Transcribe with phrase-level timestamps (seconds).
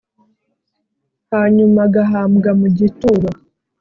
[1.31, 3.29] Hanyum' agahambwa mu gituro!